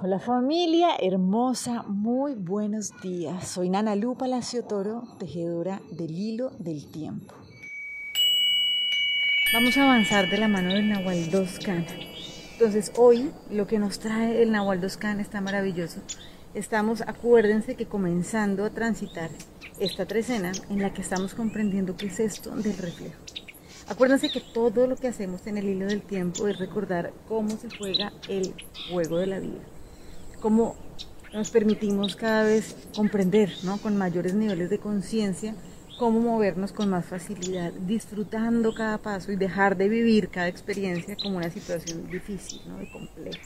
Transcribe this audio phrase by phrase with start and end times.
[0.00, 3.48] Hola familia hermosa, muy buenos días.
[3.48, 7.34] Soy Nana Lu Palacio Toro, tejedora del hilo del tiempo.
[9.52, 11.84] Vamos a avanzar de la mano del Nahual Doscan.
[12.52, 15.98] Entonces hoy lo que nos trae el Nahual Doscan está maravilloso.
[16.54, 19.30] Estamos, acuérdense que comenzando a transitar
[19.80, 23.16] esta trecena en la que estamos comprendiendo qué es esto del reflejo.
[23.88, 27.68] Acuérdense que todo lo que hacemos en el hilo del tiempo es recordar cómo se
[27.76, 28.54] juega el
[28.92, 29.77] juego de la vida
[30.40, 30.76] cómo
[31.32, 33.78] nos permitimos cada vez comprender, ¿no?
[33.78, 35.54] con mayores niveles de conciencia,
[35.98, 41.36] cómo movernos con más facilidad, disfrutando cada paso y dejar de vivir cada experiencia como
[41.38, 42.82] una situación difícil ¿no?
[42.82, 43.40] y compleja.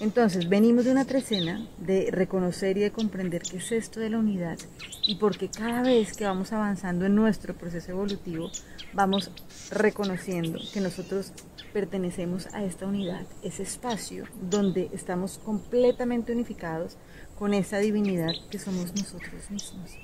[0.00, 4.18] Entonces, venimos de una trecena de reconocer y de comprender qué es esto de la
[4.18, 4.58] unidad
[5.06, 8.50] y porque cada vez que vamos avanzando en nuestro proceso evolutivo,
[8.94, 9.30] vamos
[9.70, 11.32] reconociendo que nosotros
[11.74, 16.96] pertenecemos a esta unidad, ese espacio donde estamos completamente unificados
[17.38, 19.98] con esa divinidad que somos nosotros mismos.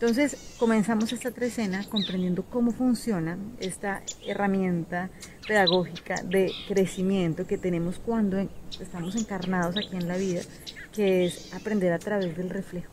[0.00, 5.10] Entonces comenzamos esta trecena comprendiendo cómo funciona esta herramienta
[5.46, 8.38] pedagógica de crecimiento que tenemos cuando
[8.80, 10.40] estamos encarnados aquí en la vida,
[10.94, 12.90] que es aprender a través del reflejo.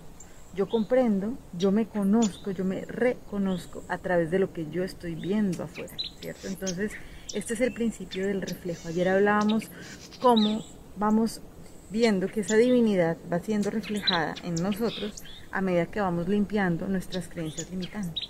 [0.54, 5.16] Yo comprendo, yo me conozco, yo me reconozco a través de lo que yo estoy
[5.16, 6.50] viendo afuera, ¿cierto?
[6.50, 6.92] Entonces,
[7.34, 8.90] este es el principio del reflejo.
[8.90, 9.64] Ayer hablábamos
[10.22, 10.62] cómo
[10.98, 11.40] vamos
[11.90, 17.28] viendo que esa divinidad va siendo reflejada en nosotros a medida que vamos limpiando nuestras
[17.28, 18.30] creencias limitantes.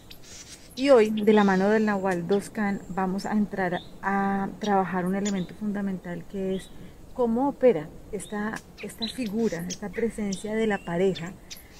[0.75, 5.55] Y hoy, de la mano del Nahual Doscan, vamos a entrar a trabajar un elemento
[5.55, 6.69] fundamental que es
[7.15, 11.33] cómo opera esta, esta figura, esta presencia de la pareja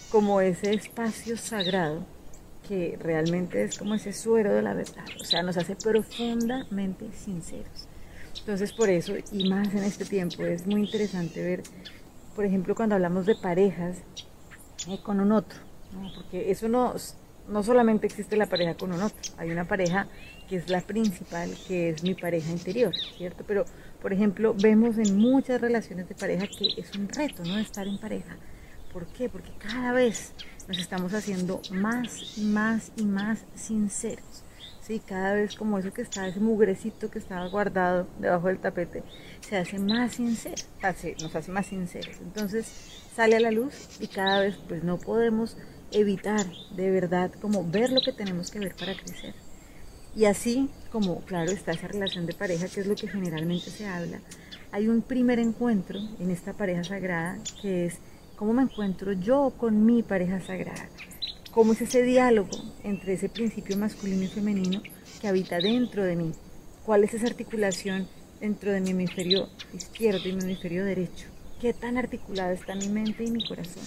[0.10, 2.06] como ese espacio sagrado
[2.68, 7.88] que realmente es como ese suero de la verdad, o sea, nos hace profundamente sinceros.
[8.40, 11.64] Entonces, por eso, y más en este tiempo, es muy interesante ver,
[12.36, 13.98] por ejemplo, cuando hablamos de parejas
[14.88, 15.60] eh, con un otro,
[16.16, 16.96] porque eso no,
[17.50, 20.08] no solamente existe la pareja con un otro, hay una pareja
[20.48, 23.44] que es la principal, que es mi pareja interior, ¿cierto?
[23.46, 23.66] Pero,
[24.02, 27.58] por ejemplo, vemos en muchas relaciones de pareja que es un reto, ¿no?
[27.58, 28.38] Estar en pareja.
[28.94, 29.30] ¿Por qué?
[29.30, 30.34] Porque cada vez
[30.68, 34.44] nos estamos haciendo más y más y más sinceros.
[34.88, 35.02] ¿Sí?
[35.06, 39.04] Cada vez como eso que está, ese mugrecito que estaba guardado debajo del tapete,
[39.42, 40.64] se hace más sincero,
[41.22, 42.18] nos hace más sinceros.
[42.22, 42.66] Entonces
[43.14, 45.58] sale a la luz y cada vez pues no podemos
[45.92, 46.46] evitar
[46.76, 49.36] de verdad como ver lo que tenemos que ver para crecer.
[50.16, 53.86] Y así como, claro, está esa relación de pareja, que es lo que generalmente se
[53.86, 54.20] habla,
[54.72, 58.00] hay un primer encuentro en esta pareja sagrada que es
[58.36, 60.90] cómo me encuentro yo con mi pareja sagrada
[61.58, 62.52] cómo es ese diálogo
[62.84, 64.80] entre ese principio masculino y femenino
[65.20, 66.32] que habita dentro de mí,
[66.86, 68.08] cuál es esa articulación
[68.40, 71.26] dentro de mi hemisferio izquierdo y mi hemisferio derecho,
[71.60, 73.82] qué tan articulada está mi mente y mi corazón.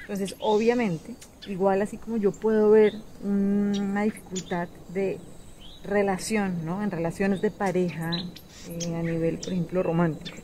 [0.00, 1.14] Entonces, obviamente,
[1.46, 5.20] igual así como yo puedo ver una dificultad de
[5.84, 6.82] relación, ¿no?
[6.82, 8.10] En relaciones de pareja,
[8.70, 10.38] eh, a nivel, por ejemplo, romántico.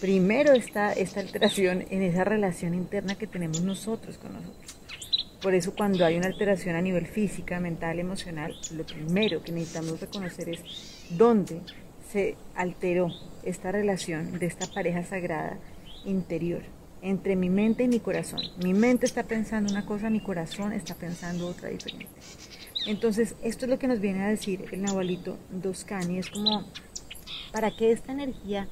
[0.00, 4.85] Primero está esta alteración en esa relación interna que tenemos nosotros con nosotros.
[5.42, 10.00] Por eso cuando hay una alteración a nivel física, mental, emocional, lo primero que necesitamos
[10.00, 10.60] reconocer es
[11.10, 11.60] dónde
[12.10, 13.10] se alteró
[13.42, 15.58] esta relación de esta pareja sagrada
[16.04, 16.62] interior
[17.02, 18.40] entre mi mente y mi corazón.
[18.62, 22.08] Mi mente está pensando una cosa, mi corazón está pensando otra diferente.
[22.86, 26.64] Entonces, esto es lo que nos viene a decir el Nahualito Doscani, es como
[27.52, 28.68] para que esta energía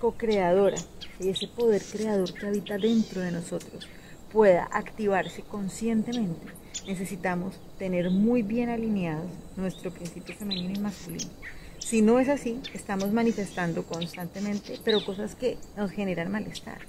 [0.00, 0.78] co-creadora
[1.20, 3.86] y ese poder creador que habita dentro de nosotros
[4.36, 6.46] pueda activarse conscientemente,
[6.86, 11.30] necesitamos tener muy bien alineados nuestro principio femenino y masculino.
[11.78, 16.80] Si no es así, estamos manifestando constantemente, pero cosas que nos generan malestar.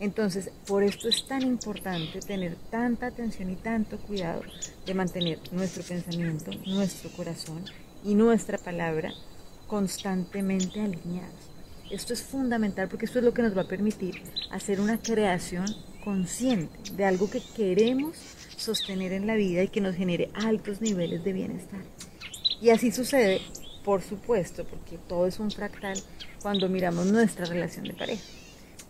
[0.00, 4.40] Entonces, por esto es tan importante tener tanta atención y tanto cuidado
[4.86, 7.66] de mantener nuestro pensamiento, nuestro corazón
[8.02, 9.12] y nuestra palabra
[9.66, 11.50] constantemente alineados.
[11.90, 15.66] Esto es fundamental porque esto es lo que nos va a permitir hacer una creación
[16.04, 18.16] consciente de algo que queremos
[18.56, 21.80] sostener en la vida y que nos genere altos niveles de bienestar.
[22.60, 23.40] Y así sucede,
[23.84, 25.98] por supuesto, porque todo es un fractal
[26.42, 28.22] cuando miramos nuestra relación de pareja.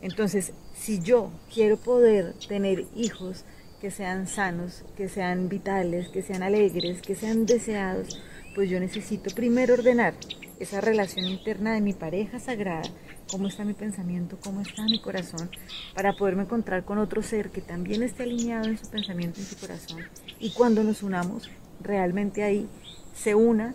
[0.00, 3.44] Entonces, si yo quiero poder tener hijos
[3.80, 8.20] que sean sanos, que sean vitales, que sean alegres, que sean deseados,
[8.54, 10.14] pues yo necesito primero ordenar
[10.58, 12.88] esa relación interna de mi pareja sagrada,
[13.30, 15.50] cómo está mi pensamiento, cómo está mi corazón,
[15.94, 19.56] para poderme encontrar con otro ser que también esté alineado en su pensamiento, en su
[19.56, 20.00] corazón.
[20.38, 21.48] Y cuando nos unamos,
[21.80, 22.68] realmente ahí
[23.14, 23.72] se una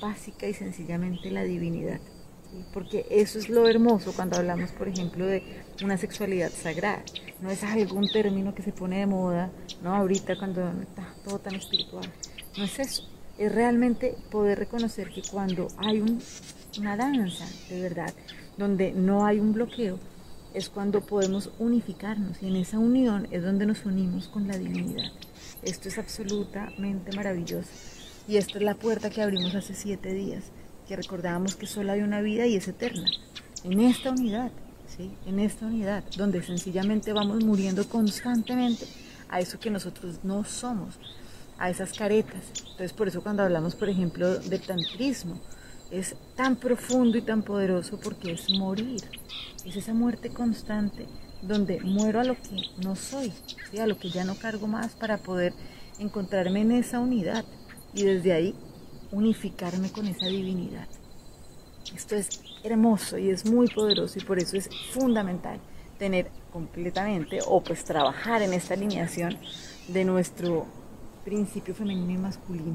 [0.00, 2.00] básica y sencillamente la divinidad.
[2.72, 5.42] porque eso es lo hermoso cuando hablamos, por ejemplo, de
[5.84, 7.04] una sexualidad sagrada.
[7.40, 9.52] No es algún término que se pone de moda,
[9.82, 9.94] ¿no?
[9.94, 12.10] Ahorita cuando está todo tan espiritual.
[12.58, 13.08] No es eso.
[13.40, 16.04] Es realmente poder reconocer que cuando hay
[16.78, 18.12] una danza de verdad,
[18.58, 19.98] donde no hay un bloqueo,
[20.52, 25.10] es cuando podemos unificarnos y en esa unión es donde nos unimos con la divinidad.
[25.62, 27.70] Esto es absolutamente maravilloso
[28.28, 30.44] y esta es la puerta que abrimos hace siete días,
[30.86, 33.08] que recordábamos que solo hay una vida y es eterna.
[33.64, 34.50] En esta unidad,
[34.86, 35.12] ¿sí?
[35.24, 38.84] En esta unidad, donde sencillamente vamos muriendo constantemente
[39.30, 40.98] a eso que nosotros no somos,
[41.60, 42.42] a esas caretas.
[42.58, 45.38] Entonces por eso cuando hablamos, por ejemplo, del tantrismo,
[45.92, 49.02] es tan profundo y tan poderoso porque es morir,
[49.64, 51.06] es esa muerte constante
[51.42, 53.32] donde muero a lo que no soy,
[53.80, 55.52] a lo que ya no cargo más para poder
[55.98, 57.44] encontrarme en esa unidad
[57.92, 58.54] y desde ahí
[59.10, 60.86] unificarme con esa divinidad.
[61.94, 65.58] Esto es hermoso y es muy poderoso y por eso es fundamental
[65.98, 69.36] tener completamente o pues trabajar en esta alineación
[69.88, 70.66] de nuestro
[71.24, 72.74] principio femenino y masculino.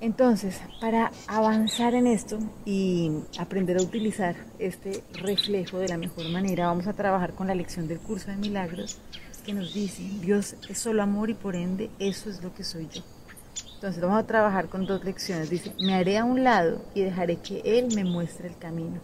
[0.00, 6.66] Entonces, para avanzar en esto y aprender a utilizar este reflejo de la mejor manera,
[6.66, 8.98] vamos a trabajar con la lección del curso de milagros
[9.46, 12.88] que nos dice, Dios es solo amor y por ende eso es lo que soy
[12.92, 13.02] yo.
[13.76, 15.48] Entonces vamos a trabajar con dos lecciones.
[15.48, 19.00] Dice, me haré a un lado y dejaré que Él me muestre el camino.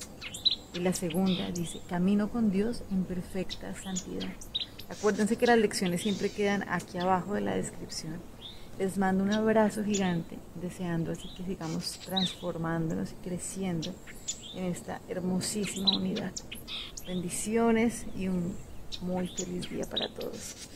[0.74, 4.32] Y la segunda dice, camino con Dios en perfecta santidad.
[4.88, 8.20] Acuérdense que las lecciones siempre quedan aquí abajo de la descripción.
[8.78, 13.92] Les mando un abrazo gigante, deseando así que sigamos transformándonos y creciendo
[14.54, 16.32] en esta hermosísima unidad.
[17.06, 18.56] Bendiciones y un
[19.00, 20.68] muy feliz día para todos.